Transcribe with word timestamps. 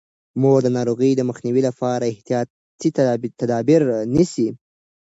مور 0.41 0.59
د 0.63 0.67
ناروغۍ 0.77 1.11
مخنیوي 1.29 1.61
لپاره 1.69 2.09
احتیاطي 2.13 2.89
تدابیر 3.39 3.81
نیسي. 4.15 4.47